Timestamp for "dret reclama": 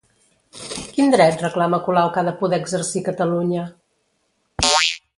1.15-1.81